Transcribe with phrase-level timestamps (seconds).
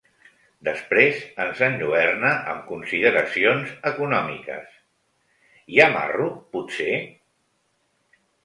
[0.67, 4.73] Després ens enlluerna amb consideracions econòmiques
[5.75, 7.01] —"Hi ha marro, potser?